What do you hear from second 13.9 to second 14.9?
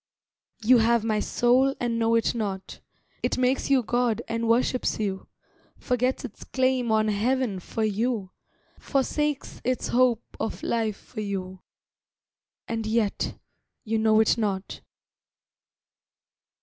know it not.